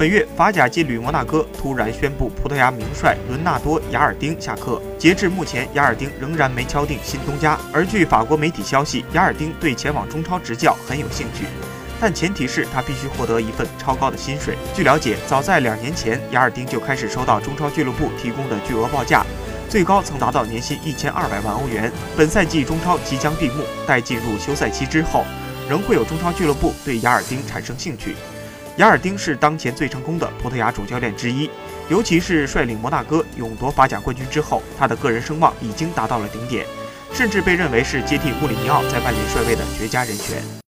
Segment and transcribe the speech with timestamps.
[0.00, 4.80] 本月，法甲劲旅摩纳哥突然宣布葡萄牙名帅伦纳多·雅尔丁下课。
[4.98, 7.58] 截至目前，雅尔丁仍然没敲定新东家。
[7.70, 11.44] 而据法国媒体消息，雅尔丁对前往中超执教很有兴趣，
[12.00, 14.56] 但前提是他必须获得一份超高的薪水。
[14.74, 19.22] 据了解，早在两年前，雅尔丁就开始收到中超俱乐部提供的巨额报价，
[19.68, 21.92] 最高曾达到年薪一千二百万欧元。
[22.16, 25.26] 本赛季中超即将闭幕，待进入休赛期之后，
[25.68, 28.16] 仍会有中超俱乐部对雅尔丁产生兴趣。
[28.80, 31.50] 雅尔丁是当前最成功的葡萄牙主教练之一，
[31.90, 36.64] 尤其是率领摩纳哥勇夺法甲冠军之后，他的个人声望已经达到了顶点，
[37.12, 40.42] 甚至被认为是接替穆里尼奥在曼联帅位的绝佳人选。